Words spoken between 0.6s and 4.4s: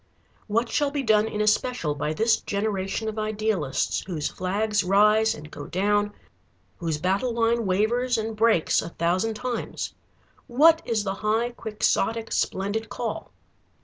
shall be done in especial by this generation of idealists, whose